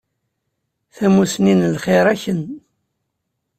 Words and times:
Tamussni 0.95 1.53
n 1.55 1.61
lxir 1.73 2.05
a 2.13 2.15
Ken. 2.21 2.41